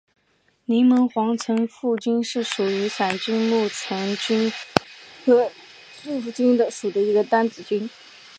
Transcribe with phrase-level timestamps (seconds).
[0.65, 4.51] 柠檬黄层腹菌是属于伞菌目层腹菌
[5.23, 5.51] 科
[6.01, 7.87] 层腹菌属的一种担子菌。